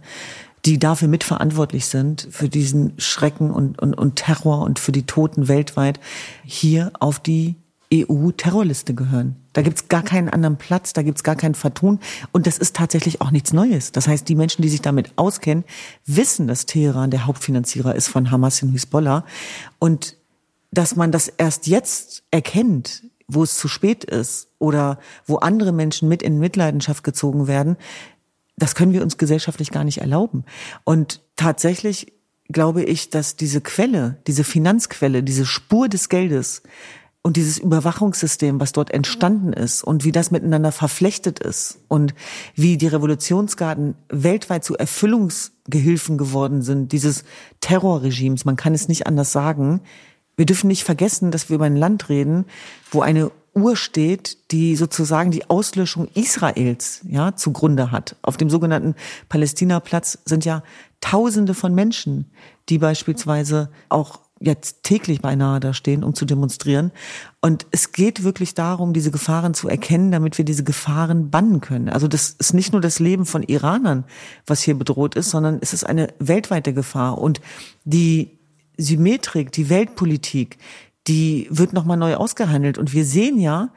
[0.66, 5.48] die dafür mitverantwortlich sind, für diesen Schrecken und, und, und Terror und für die Toten
[5.48, 6.00] weltweit,
[6.44, 7.56] hier auf die
[7.94, 9.36] EU-Terrorliste gehören.
[9.54, 12.00] Da gibt's gar keinen anderen Platz, da gibt's gar kein Vertun.
[12.32, 13.92] Und das ist tatsächlich auch nichts Neues.
[13.92, 15.64] Das heißt, die Menschen, die sich damit auskennen,
[16.06, 19.26] wissen, dass Teheran der Hauptfinanzierer ist von Hamas und Hisbollah.
[19.80, 20.18] Und
[20.72, 26.10] dass man das erst jetzt erkennt, wo es zu spät ist oder wo andere Menschen
[26.10, 27.78] mit in Mitleidenschaft gezogen werden,
[28.58, 30.46] das können wir uns gesellschaftlich gar nicht erlauben.
[30.84, 32.14] Und tatsächlich
[32.50, 36.62] glaube ich, dass diese Quelle, diese Finanzquelle, diese Spur des Geldes
[37.26, 42.14] und dieses Überwachungssystem, was dort entstanden ist und wie das miteinander verflechtet ist und
[42.54, 47.24] wie die Revolutionsgarden weltweit zu Erfüllungsgehilfen geworden sind, dieses
[47.62, 49.82] Terrorregimes, man kann es nicht anders sagen.
[50.38, 52.46] Wir dürfen nicht vergessen, dass wir über ein Land reden,
[52.92, 58.18] wo eine Uhr steht, die sozusagen die Auslöschung Israels ja zugrunde hat.
[58.22, 58.94] Auf dem sogenannten
[59.30, 60.62] Palästinaplatz sind ja
[61.02, 62.30] Tausende von Menschen,
[62.70, 66.92] die beispielsweise auch jetzt täglich beinahe da stehen, um zu demonstrieren.
[67.42, 71.90] Und es geht wirklich darum, diese Gefahren zu erkennen, damit wir diese Gefahren bannen können.
[71.90, 74.06] Also das ist nicht nur das Leben von Iranern,
[74.46, 77.18] was hier bedroht ist, sondern es ist eine weltweite Gefahr.
[77.18, 77.42] Und
[77.84, 78.38] die
[78.78, 80.58] Symmetrik, die Weltpolitik,
[81.08, 82.78] die wird nochmal neu ausgehandelt.
[82.78, 83.70] Und wir sehen ja,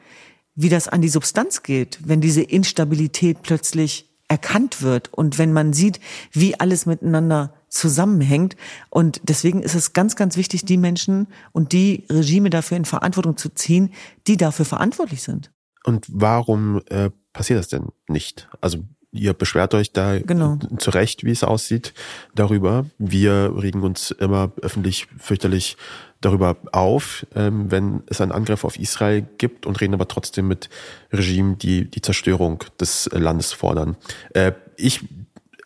[0.55, 5.73] wie das an die Substanz geht, wenn diese Instabilität plötzlich erkannt wird und wenn man
[5.73, 5.99] sieht,
[6.31, 8.55] wie alles miteinander zusammenhängt.
[8.89, 13.37] Und deswegen ist es ganz, ganz wichtig, die Menschen und die Regime dafür in Verantwortung
[13.37, 13.93] zu ziehen,
[14.27, 15.51] die dafür verantwortlich sind.
[15.83, 18.49] Und warum äh, passiert das denn nicht?
[18.61, 18.79] Also
[19.11, 20.59] ihr beschwert euch da genau.
[20.77, 21.93] zu Recht, wie es aussieht,
[22.35, 22.85] darüber.
[22.97, 25.77] Wir regen uns immer öffentlich fürchterlich
[26.21, 30.69] darüber auf, ähm, wenn es einen Angriff auf Israel gibt und reden aber trotzdem mit
[31.11, 33.95] Regimen, die die Zerstörung des Landes fordern.
[34.33, 35.05] Äh, ich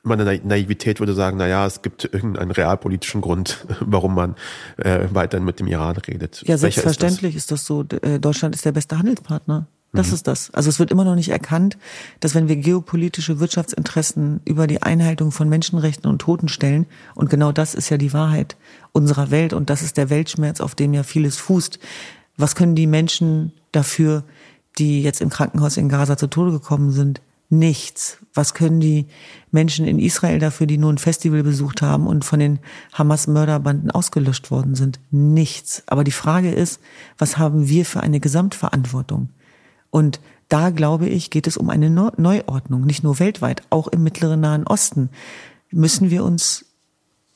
[0.04, 4.36] meine Naivität würde sagen, na ja, es gibt irgendeinen realpolitischen Grund, warum man
[4.78, 6.44] äh, weiterhin mit dem Iran redet.
[6.46, 7.62] Ja, selbstverständlich ist das?
[7.62, 7.86] ist das so.
[8.02, 9.68] Äh, Deutschland ist der beste Handelspartner.
[9.94, 10.14] Das mhm.
[10.14, 10.50] ist das.
[10.52, 11.78] Also es wird immer noch nicht erkannt,
[12.20, 17.52] dass wenn wir geopolitische Wirtschaftsinteressen über die Einhaltung von Menschenrechten und Toten stellen, und genau
[17.52, 18.58] das ist ja die Wahrheit
[18.92, 21.80] unserer Welt und das ist der Weltschmerz, auf dem ja vieles fußt.
[22.38, 24.24] Was können die Menschen dafür,
[24.80, 27.22] die jetzt im Krankenhaus in Gaza zu Tode gekommen sind?
[27.50, 28.18] Nichts.
[28.34, 29.06] Was können die
[29.52, 32.60] Menschen in Israel dafür, die nur ein Festival besucht haben und von den
[32.94, 35.00] Hamas-Mörderbanden ausgelöscht worden sind?
[35.12, 35.84] Nichts.
[35.86, 36.80] Aber die Frage ist,
[37.18, 39.30] was haben wir für eine Gesamtverantwortung?
[39.92, 44.40] Und da, glaube ich, geht es um eine Neuordnung, nicht nur weltweit, auch im mittleren
[44.40, 45.10] Nahen Osten
[45.72, 46.66] müssen wir uns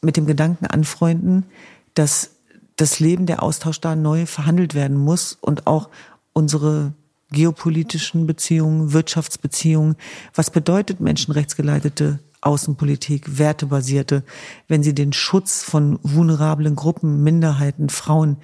[0.02, 1.46] mit dem Gedanken anfreunden,
[1.94, 2.32] dass
[2.76, 5.90] das Leben der Austausch da neu verhandelt werden muss und auch
[6.34, 6.94] unsere
[7.32, 9.96] geopolitischen Beziehungen, Wirtschaftsbeziehungen.
[10.34, 14.24] Was bedeutet menschenrechtsgeleitete Außenpolitik, wertebasierte,
[14.68, 18.38] wenn sie den Schutz von vulnerablen Gruppen, Minderheiten, Frauen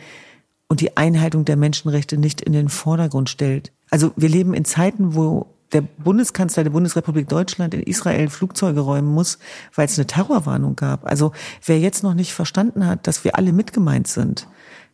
[0.68, 3.72] und die Einhaltung der Menschenrechte nicht in den Vordergrund stellt?
[3.90, 9.12] Also wir leben in Zeiten, wo der Bundeskanzler der Bundesrepublik Deutschland in Israel Flugzeuge räumen
[9.12, 9.40] muss,
[9.74, 11.06] weil es eine Terrorwarnung gab.
[11.06, 11.32] Also
[11.66, 14.48] wer jetzt noch nicht verstanden hat, dass wir alle mitgemeint sind,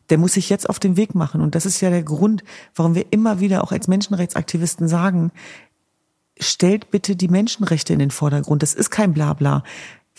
[0.09, 1.41] der muss sich jetzt auf den Weg machen.
[1.41, 2.43] Und das ist ja der Grund,
[2.75, 5.31] warum wir immer wieder auch als Menschenrechtsaktivisten sagen,
[6.39, 8.63] stellt bitte die Menschenrechte in den Vordergrund.
[8.63, 9.63] Das ist kein Blabla.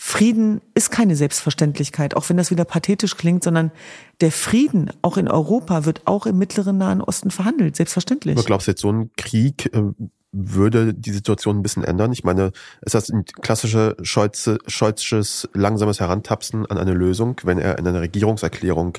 [0.03, 3.71] Frieden ist keine Selbstverständlichkeit, auch wenn das wieder pathetisch klingt, sondern
[4.19, 8.35] der Frieden auch in Europa wird auch im mittleren Nahen Osten verhandelt, selbstverständlich.
[8.35, 9.83] Aber glaubst du jetzt, so ein Krieg äh,
[10.31, 12.11] würde die Situation ein bisschen ändern?
[12.13, 17.87] Ich meine, ist das ein klassisches Scholzsches langsames Herantapsen an eine Lösung, wenn er in
[17.87, 18.97] einer Regierungserklärung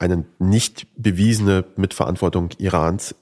[0.00, 3.14] eine nicht bewiesene Mitverantwortung Irans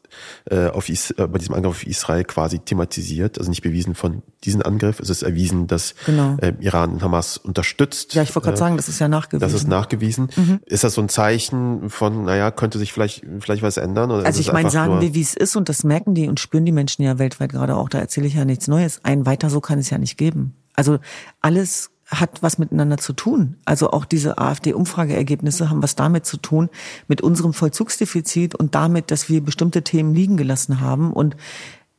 [0.51, 3.39] äh, auf Is äh, bei diesem Angriff auf Israel quasi thematisiert.
[3.39, 5.01] Also nicht bewiesen von diesem Angriff.
[5.01, 6.37] Es ist erwiesen, dass genau.
[6.41, 8.15] äh, Iran Hamas unterstützt.
[8.15, 9.41] Ja, ich wollte gerade äh, sagen, das ist ja nachgewiesen.
[9.41, 10.29] Das ist nachgewiesen.
[10.37, 10.61] Mhm.
[10.67, 14.11] Ist das so ein Zeichen von, naja, könnte sich vielleicht vielleicht was ändern?
[14.11, 16.65] Oder also ich meine, sagen wir, wie es ist und das merken die und spüren
[16.65, 17.89] die Menschen ja weltweit gerade auch.
[17.89, 19.01] Da erzähle ich ja nichts Neues.
[19.05, 20.55] Ein weiter so kann es ja nicht geben.
[20.75, 20.99] Also
[21.41, 23.57] alles hat was miteinander zu tun.
[23.65, 26.71] Also auch diese AfD-Umfrageergebnisse haben was damit zu tun,
[27.07, 31.13] mit unserem Vollzugsdefizit und damit, dass wir bestimmte Themen liegen gelassen haben.
[31.13, 31.37] Und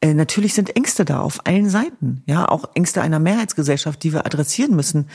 [0.02, 4.26] äh, natürlich sind Ängste da auf allen Seiten, ja, auch Ängste einer Mehrheitsgesellschaft, die wir
[4.26, 5.10] adressieren müssen,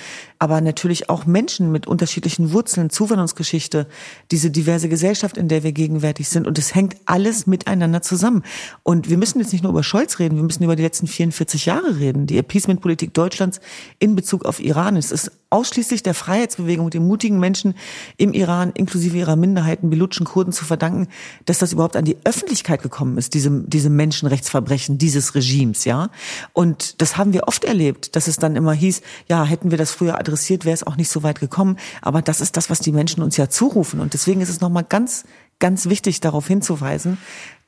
[0.45, 3.87] aber natürlich auch Menschen mit unterschiedlichen Wurzeln, Zuwanderungsgeschichte,
[4.31, 8.43] diese diverse Gesellschaft, in der wir gegenwärtig sind und es hängt alles miteinander zusammen.
[8.83, 11.65] Und wir müssen jetzt nicht nur über Scholz reden, wir müssen über die letzten 44
[11.65, 13.59] Jahre reden, die Appeasement-Politik Deutschlands
[14.01, 14.99] in Bezug auf Iran.
[14.99, 17.75] Es ist ausschließlich der Freiheitsbewegung, den mutigen Menschen
[18.17, 21.07] im Iran, inklusive ihrer Minderheiten, Belutschen, Kurden zu verdanken,
[21.47, 26.11] dass das überhaupt an die Öffentlichkeit gekommen ist, diese, diese Menschenrechtsverbrechen dieses Regimes, ja.
[26.53, 29.93] Und das haben wir oft erlebt, dass es dann immer hieß, ja, hätten wir das
[29.93, 30.34] früher adressiert,
[30.65, 31.77] wäre es auch nicht so weit gekommen.
[32.03, 34.01] Aber das ist das, was die Menschen uns ja zurufen.
[34.01, 35.25] Und deswegen ist es nochmal ganz
[35.59, 37.19] ganz wichtig, darauf hinzuweisen,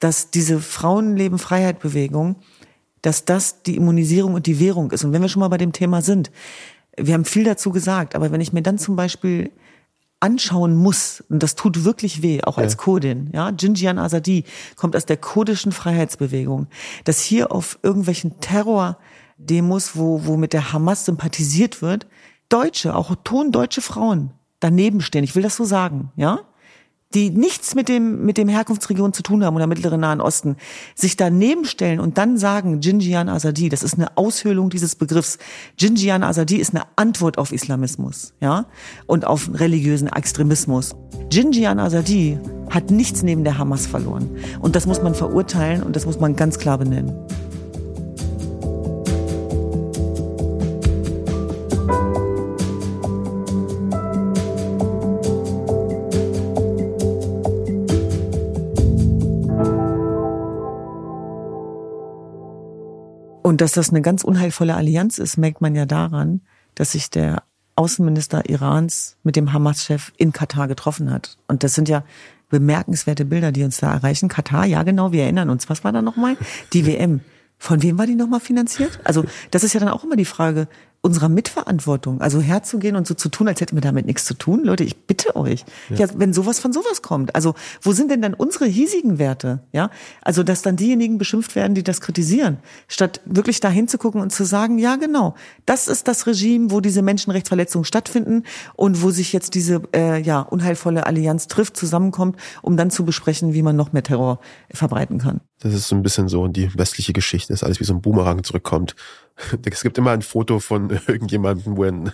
[0.01, 2.37] dass diese Frauenleben-Freiheit-Bewegung,
[3.03, 5.05] dass das die Immunisierung und die Währung ist.
[5.05, 6.31] Und wenn wir schon mal bei dem Thema sind,
[6.97, 9.51] wir haben viel dazu gesagt, aber wenn ich mir dann zum Beispiel
[10.19, 15.05] anschauen muss, und das tut wirklich weh, auch als Kurdin, ja, Jinjian Azadi kommt aus
[15.05, 16.69] der kurdischen Freiheitsbewegung,
[17.05, 22.07] dass hier auf irgendwelchen Terror-Demos, wo, wo mit der Hamas sympathisiert wird,
[22.49, 24.31] Deutsche, auch tondeutsche Frauen
[24.61, 25.25] daneben stehen.
[25.25, 26.41] Ich will das so sagen, ja?
[27.15, 30.57] die nichts mit dem, mit dem Herkunftsregion zu tun haben oder Mittleren Nahen Osten,
[30.95, 35.39] sich daneben stellen und dann sagen, Jinjian Azadi, das ist eine Aushöhlung dieses Begriffs.
[35.79, 38.67] Jinjian Azadi ist eine Antwort auf Islamismus, ja,
[39.07, 40.95] und auf religiösen Extremismus.
[41.31, 42.39] Jinjian Azadi
[42.71, 44.37] hat nichts neben der Hamas verloren.
[44.61, 47.15] Und das muss man verurteilen und das muss man ganz klar benennen.
[63.47, 66.41] Und dass das eine ganz unheilvolle Allianz ist, merkt man ja daran,
[66.75, 67.45] dass sich der
[67.77, 71.39] Außenminister Irans mit dem Hamas-Chef in Katar getroffen hat.
[71.47, 72.03] Und das sind ja
[72.49, 74.29] bemerkenswerte Bilder, die uns da erreichen.
[74.29, 75.71] Katar, ja genau, wir erinnern uns.
[75.71, 76.37] Was war da nochmal?
[76.73, 77.21] Die WM.
[77.57, 78.99] Von wem war die nochmal finanziert?
[79.05, 80.67] Also das ist ja dann auch immer die Frage,
[81.07, 82.21] unserer Mitverantwortung.
[82.21, 84.65] Also herzugehen und so zu tun, als hätten wir damit nichts zu tun.
[84.65, 85.65] Leute, ich bitte euch.
[85.89, 85.97] Ja.
[85.97, 86.09] ja.
[86.17, 87.35] wenn sowas von sowas kommt.
[87.35, 89.61] Also, wo sind denn dann unsere hiesigen Werte?
[89.73, 89.91] Ja,
[90.21, 94.33] also, dass dann diejenigen beschimpft werden, die das kritisieren, statt wirklich dahin zu gucken und
[94.33, 98.43] zu sagen, ja, genau, das ist das Regime, wo diese Menschenrechtsverletzungen stattfinden
[98.75, 103.55] und wo sich jetzt diese, äh, ja, unheilvolle Allianz trifft, zusammenkommt, um dann zu besprechen,
[103.55, 104.41] wie man noch mehr Terror
[104.73, 105.41] verbreiten kann.
[105.61, 108.45] Das ist so ein bisschen so die westliche Geschichte, dass alles wie so ein Boomerang
[108.45, 108.95] zurückkommt.
[109.71, 112.13] Es gibt immer ein Foto von irgendjemandem, wo er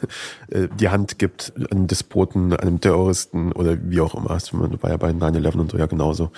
[0.49, 4.31] äh, die Hand gibt, einem Despoten, einem Terroristen oder wie auch immer.
[4.31, 6.31] Das war ja bei 9-11 und so ja genauso.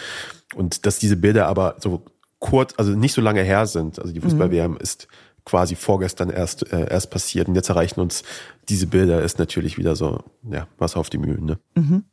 [0.55, 2.03] Und dass diese Bilder aber so
[2.39, 3.99] kurz, also nicht so lange her sind.
[3.99, 4.25] Also die mhm.
[4.25, 5.09] Fußball-WM ist
[5.45, 8.23] quasi vorgestern erst äh, erst passiert und jetzt erreichen uns
[8.69, 12.05] diese Bilder ist natürlich wieder so ja Wasser auf die Mühlen ne mhm.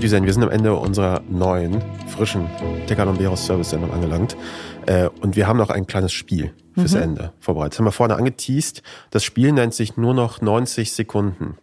[0.00, 2.48] Düsen, wir sind am Ende unserer neuen, frischen
[2.88, 4.34] Decalomberos Service-Sendung angelangt.
[4.86, 7.02] Äh, und wir haben noch ein kleines Spiel fürs mhm.
[7.02, 7.74] Ende vorbereitet.
[7.74, 8.82] Das haben wir vorne angeteased.
[9.10, 11.58] Das Spiel nennt sich nur noch 90 Sekunden.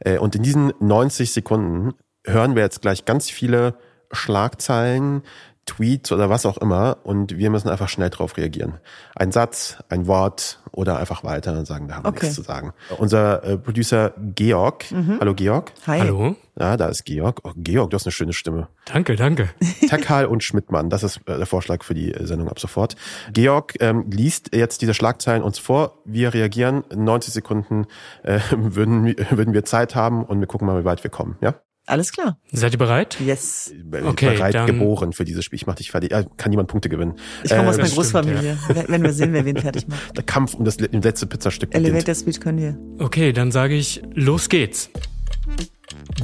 [0.00, 1.92] Äh, und in diesen 90 Sekunden
[2.24, 3.74] hören wir jetzt gleich ganz viele
[4.12, 5.22] Schlagzeilen,
[5.68, 8.78] Tweets oder was auch immer und wir müssen einfach schnell drauf reagieren.
[9.14, 12.26] Ein Satz, ein Wort oder einfach weiter und sagen, da haben wir okay.
[12.26, 12.72] nichts zu sagen.
[12.96, 14.90] Unser äh, Producer Georg.
[14.90, 15.18] Mhm.
[15.20, 15.72] Hallo Georg.
[15.86, 16.00] Hi.
[16.00, 16.36] Hallo.
[16.58, 17.40] Ja, da ist Georg.
[17.44, 18.68] Oh, Georg, du hast eine schöne Stimme.
[18.86, 19.50] Danke, danke.
[19.88, 22.96] Tekal und Schmidtmann, das ist äh, der Vorschlag für die Sendung ab sofort.
[23.32, 25.98] Georg ähm, liest jetzt diese Schlagzeilen uns vor.
[26.04, 26.84] Wir reagieren.
[26.94, 27.86] 90 Sekunden
[28.22, 31.36] äh, würden, würden wir Zeit haben und wir gucken mal, wie weit wir kommen.
[31.42, 31.54] Ja?
[31.88, 32.38] Alles klar.
[32.52, 33.18] Seid ihr bereit?
[33.18, 33.72] Yes.
[34.04, 35.56] Okay, bereit dann geboren für dieses Spiel.
[35.56, 36.10] Ich mach dich fertig.
[36.36, 37.14] Kann niemand Punkte gewinnen.
[37.44, 38.58] Ich komme äh, aus meiner Großfamilie.
[38.68, 38.84] Ja.
[38.88, 40.14] Wenn wir sehen, wer wen fertig macht.
[40.14, 43.04] Der Kampf um das letzte Pizzastück Elevator Speech können wir.
[43.04, 44.90] Okay, dann sage ich, los geht's.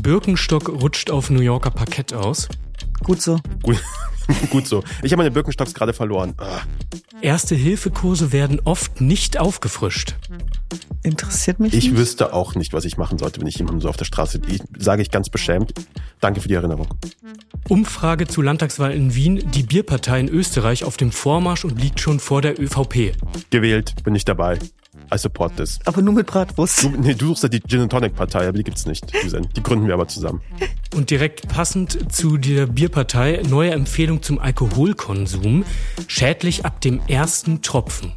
[0.03, 2.49] Birkenstock rutscht auf New Yorker Parkett aus.
[3.05, 3.39] Gut so.
[3.63, 3.81] Gut,
[4.51, 4.83] gut so.
[5.03, 6.35] Ich habe meine Birkenstocks gerade verloren.
[6.39, 6.63] Ah.
[7.21, 10.17] Erste Hilfekurse werden oft nicht aufgefrischt.
[11.03, 11.97] Interessiert mich Ich nicht.
[11.97, 14.61] wüsste auch nicht, was ich machen sollte, wenn ich jemanden so auf der Straße, ich,
[14.79, 15.73] sage ich ganz beschämt.
[16.21, 16.89] Danke für die Erinnerung.
[17.69, 19.51] Umfrage zur Landtagswahl in Wien.
[19.53, 23.15] Die Bierpartei in Österreich auf dem Vormarsch und liegt schon vor der ÖVP.
[23.51, 24.59] Gewählt, bin ich dabei.
[25.13, 25.79] I support this.
[25.85, 26.85] Aber nur mit Bratwurst.
[26.85, 29.13] Du, nee, du suchst ja die Gin Tonic Partei, aber die gibt's nicht.
[29.57, 30.41] Die gründen wir aber zusammen.
[30.95, 35.65] Und direkt passend zu der Bierpartei, neue Empfehlung zum Alkoholkonsum.
[36.07, 38.13] Schädlich ab dem ersten Tropfen.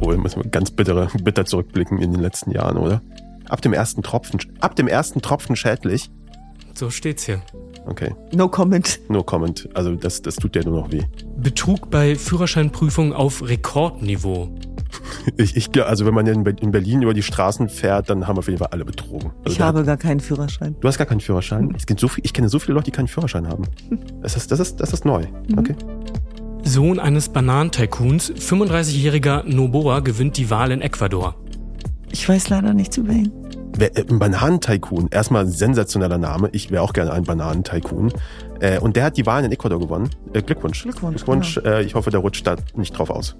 [0.00, 3.02] Oh, müssen wir ganz bittere, bitter zurückblicken in den letzten Jahren, oder?
[3.48, 6.10] Ab dem ersten Tropfen, ab dem ersten Tropfen schädlich?
[6.74, 7.42] So steht's hier.
[7.86, 8.14] Okay.
[8.34, 9.00] No comment.
[9.08, 9.68] No comment.
[9.74, 11.02] Also das, das tut ja nur noch weh.
[11.38, 14.54] Betrug bei Führerscheinprüfung auf Rekordniveau.
[15.36, 18.58] Ich, ich, also wenn man in Berlin über die Straßen fährt, dann haben auf jeden
[18.58, 19.30] Fall alle betrogen.
[19.44, 20.76] Also ich habe gar keinen Führerschein.
[20.80, 21.74] Du hast gar keinen Führerschein?
[21.76, 23.64] Es gibt so viel, ich kenne so viele Leute, die keinen Führerschein haben.
[24.20, 25.24] Das ist, das ist, das ist neu.
[25.48, 25.58] Mhm.
[25.58, 25.74] Okay.
[26.64, 31.36] Sohn eines Bananentycoons, 35-jähriger Noboa gewinnt die Wahl in Ecuador.
[32.10, 33.32] Ich weiß leider nichts über ihn.
[33.78, 36.48] Äh, ein Bananentycoon, erstmal ein sensationeller Name.
[36.52, 38.12] Ich wäre auch gerne ein Bananentycoon.
[38.60, 40.10] Äh, und der hat die Wahlen in Ecuador gewonnen.
[40.32, 40.82] Äh, Glückwunsch.
[40.82, 41.16] Glückwunsch.
[41.16, 41.54] Glückwunsch.
[41.54, 41.68] Genau.
[41.76, 43.36] Äh, ich hoffe, der rutscht da nicht drauf aus.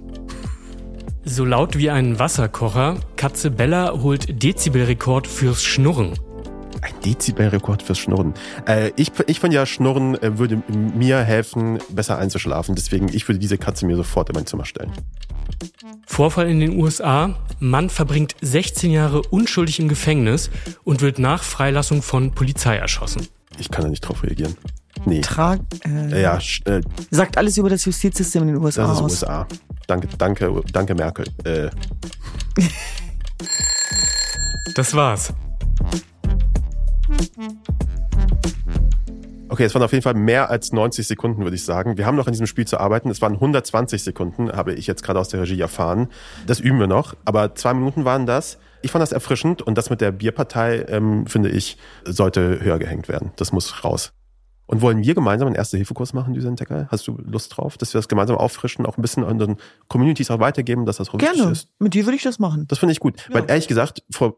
[1.31, 2.97] So laut wie ein Wasserkocher.
[3.17, 6.15] Katze Bella holt Dezibelrekord fürs Schnurren.
[6.81, 8.33] Ein Dezibelrekord fürs Schnurren.
[8.67, 12.75] Äh, ich, ich finde ja, Schnurren äh, würde mir helfen, besser einzuschlafen.
[12.75, 14.91] Deswegen, ich würde diese Katze mir sofort in mein Zimmer stellen.
[16.07, 17.35] Vorfall in den USA.
[17.61, 20.49] Mann verbringt 16 Jahre unschuldig im Gefängnis
[20.83, 23.29] und wird nach Freilassung von Polizei erschossen.
[23.59, 24.57] Ich kann da nicht drauf reagieren.
[25.05, 25.21] Nee.
[25.21, 26.81] Trag, äh, Ja, äh,
[27.11, 29.13] sagt alles über das Justizsystem in den USA das ist aus.
[29.23, 29.47] USA.
[29.87, 31.27] Danke, danke, danke Merkel.
[31.45, 31.71] Äh,
[34.75, 35.33] Das war's.
[39.51, 41.97] Okay, es waren auf jeden Fall mehr als 90 Sekunden, würde ich sagen.
[41.97, 43.11] Wir haben noch an diesem Spiel zu arbeiten.
[43.11, 46.09] Es waren 120 Sekunden, habe ich jetzt gerade aus der Regie erfahren.
[46.47, 47.15] Das üben wir noch.
[47.25, 48.59] Aber zwei Minuten waren das.
[48.83, 53.09] Ich fand das erfrischend und das mit der Bierpartei, ähm, finde ich, sollte höher gehängt
[53.09, 53.33] werden.
[53.37, 54.13] Das muss raus.
[54.69, 56.89] Und wollen wir gemeinsam einen Erste-Hilfe-Kurs machen, Düsen Tecker?
[56.91, 59.57] Hast du Lust drauf, dass wir das gemeinsam auffrischen, auch ein bisschen an den
[59.89, 61.51] Communities auch weitergeben, dass das wichtig Gerne.
[61.51, 61.69] ist?
[61.79, 62.67] Mit dir würde ich das machen.
[62.69, 63.27] Das finde ich gut.
[63.29, 63.37] Ja.
[63.37, 64.37] Weil ehrlich gesagt, vor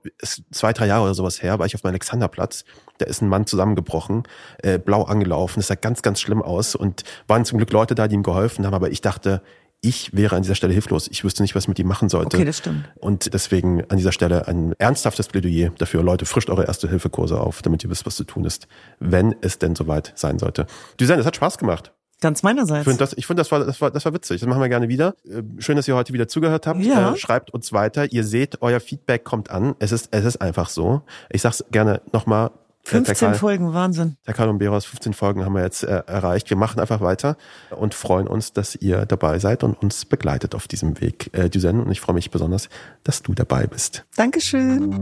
[0.53, 2.65] zwei, drei Jahre oder sowas her, war ich auf dem Alexanderplatz.
[2.99, 4.23] Da ist ein Mann zusammengebrochen,
[4.63, 5.59] äh, blau angelaufen.
[5.59, 6.77] Das sah ganz, ganz schlimm aus.
[6.77, 8.75] Und waren zum Glück Leute da, die ihm geholfen haben.
[8.75, 9.43] Aber ich dachte,
[9.83, 11.09] ich wäre an dieser Stelle hilflos.
[11.11, 12.37] Ich wüsste nicht, was ich mit ihm machen sollte.
[12.37, 12.85] Okay, das stimmt.
[12.97, 16.03] Und deswegen an dieser Stelle ein ernsthaftes Plädoyer dafür.
[16.03, 19.75] Leute, frischt eure Erste-Hilfe-Kurse auf, damit ihr wisst, was zu tun ist, wenn es denn
[19.75, 20.67] soweit sein sollte.
[20.99, 21.93] Düsen, es hat Spaß gemacht.
[22.21, 22.85] Ganz Ich meinerseits.
[22.85, 24.41] finde das, ich finde das war, das war, das war witzig.
[24.41, 25.15] Das machen wir gerne wieder.
[25.25, 26.81] Äh, Schön, dass ihr heute wieder zugehört habt.
[26.85, 27.15] Ja.
[27.15, 28.13] Äh, schreibt uns weiter.
[28.13, 29.75] Ihr seht, euer Feedback kommt an.
[29.79, 31.01] Es ist, es ist einfach so.
[31.31, 32.51] Ich sag's gerne nochmal.
[32.85, 34.17] 15 Folgen, Wahnsinn.
[34.27, 36.51] Der Karl und Beros, 15 Folgen haben wir jetzt äh, erreicht.
[36.51, 37.37] Wir machen einfach weiter
[37.71, 41.81] und freuen uns, dass ihr dabei seid und uns begleitet auf diesem Weg, äh, Düsen.
[41.81, 42.69] Und ich freue mich besonders,
[43.05, 44.05] dass du dabei bist.
[44.17, 44.95] Dankeschön.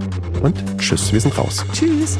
[0.42, 1.64] Und tschüss, wir sind raus.
[1.72, 2.18] Tschüss.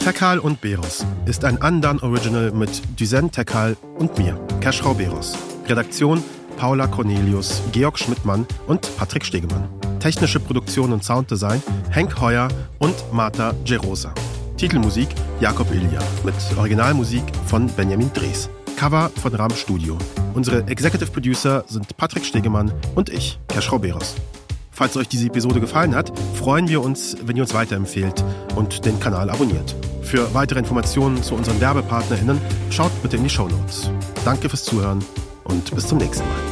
[0.00, 5.36] Tekal und Beros ist ein Andan Original mit Düsen Tekal und mir, Keschrau Beros.
[5.66, 6.22] Redaktion
[6.56, 9.68] Paula Cornelius, Georg Schmidtmann und Patrick Stegemann.
[10.02, 12.48] Technische Produktion und Sounddesign Henk Heuer
[12.80, 14.12] und Marta Gerosa.
[14.56, 15.06] Titelmusik
[15.38, 18.50] Jakob Ilja mit Originalmusik von Benjamin Drees.
[18.76, 19.96] Cover von Ram Studio.
[20.34, 24.16] Unsere Executive Producer sind Patrick Stegemann und ich, Keschrau Beros.
[24.72, 28.24] Falls euch diese Episode gefallen hat, freuen wir uns, wenn ihr uns weiterempfehlt
[28.56, 29.76] und den Kanal abonniert.
[30.02, 33.88] Für weitere Informationen zu unseren WerbepartnerInnen schaut bitte in die Shownotes.
[34.24, 34.98] Danke fürs Zuhören
[35.44, 36.51] und bis zum nächsten Mal.